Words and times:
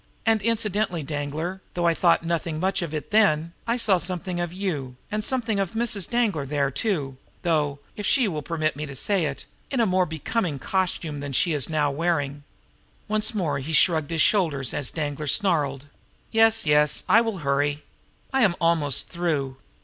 And, 0.25 0.41
incidentally, 0.41 1.03
Danglar, 1.03 1.61
though 1.75 1.85
I 1.85 1.93
thought 1.93 2.23
nothing 2.25 2.59
much 2.59 2.81
of 2.81 2.91
it 2.91 3.11
then, 3.11 3.53
I 3.67 3.77
saw 3.77 3.99
something 3.99 4.39
of 4.39 4.51
you; 4.51 4.95
and 5.11 5.23
something 5.23 5.59
of 5.59 5.73
Mrs. 5.73 6.09
Danglar 6.09 6.47
there, 6.47 6.71
too, 6.71 7.17
though 7.43 7.77
if 7.95 8.03
she 8.03 8.27
will 8.27 8.41
permit 8.41 8.75
me 8.75 8.87
to 8.87 8.95
say 8.95 9.25
it 9.25 9.45
in 9.69 9.79
a 9.79 9.85
more 9.85 10.07
becoming 10.07 10.57
costume 10.57 11.19
than 11.19 11.33
she 11.33 11.53
is 11.53 11.69
now 11.69 11.91
wearing!" 11.91 12.41
Once 13.07 13.35
more 13.35 13.59
he 13.59 13.73
shrugged 13.73 14.09
his 14.09 14.23
shoulders 14.23 14.73
as 14.73 14.89
Danglar 14.89 15.27
snarled. 15.27 15.85
"Yes, 16.31 16.65
yes; 16.65 17.03
I 17.07 17.21
will 17.21 17.37
hurry. 17.45 17.83
I 18.33 18.41
am 18.41 18.55
almost 18.59 19.07
through. 19.09 19.57